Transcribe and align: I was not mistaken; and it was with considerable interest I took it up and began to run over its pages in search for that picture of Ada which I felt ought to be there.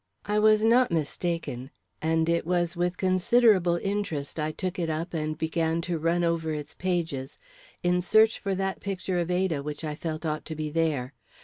I 0.25 0.39
was 0.39 0.63
not 0.63 0.89
mistaken; 0.89 1.69
and 2.01 2.27
it 2.27 2.43
was 2.43 2.75
with 2.75 2.97
considerable 2.97 3.75
interest 3.77 4.39
I 4.39 4.51
took 4.51 4.79
it 4.79 4.89
up 4.89 5.13
and 5.13 5.37
began 5.37 5.79
to 5.81 5.99
run 5.99 6.23
over 6.23 6.51
its 6.55 6.73
pages 6.73 7.37
in 7.83 8.01
search 8.01 8.39
for 8.39 8.55
that 8.55 8.79
picture 8.81 9.19
of 9.19 9.29
Ada 9.29 9.61
which 9.61 9.83
I 9.83 9.93
felt 9.93 10.25
ought 10.25 10.43
to 10.45 10.55
be 10.55 10.71
there. 10.71 11.13